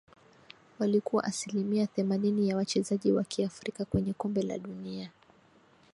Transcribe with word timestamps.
walikuwa 0.79 1.23
asilimia 1.23 1.87
themanini 1.87 2.49
ya 2.49 2.57
wachezaji 2.57 3.11
Wa 3.11 3.23
kiafrika 3.23 3.85
kwenye 3.85 4.13
kombe 4.13 4.41
la 4.41 4.57
dunia 4.57 5.11